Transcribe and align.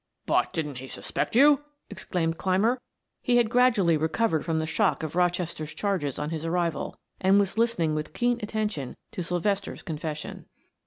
"But 0.25 0.51
didn't 0.51 0.79
he 0.79 0.87
suspect 0.87 1.35
you?" 1.35 1.61
exclaimed 1.91 2.39
Clymer. 2.39 2.81
He 3.21 3.37
had 3.37 3.51
gradually 3.51 3.97
recovered 3.97 4.43
from 4.43 4.57
the 4.57 4.65
shock 4.65 5.03
of 5.03 5.15
Rochester's 5.15 5.75
charges 5.75 6.17
on 6.17 6.31
his 6.31 6.43
arrival, 6.43 6.97
and 7.19 7.37
was 7.37 7.55
listening 7.55 7.93
with 7.93 8.11
keen 8.13 8.39
attention 8.41 8.97
to 9.11 9.21
Sylvester's 9.23 9.83
confession. 9.83 10.47